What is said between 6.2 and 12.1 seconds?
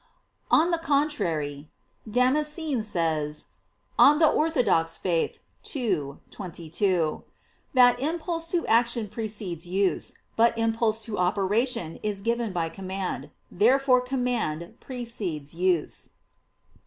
22) that impulse to action precedes use. But impulse to operation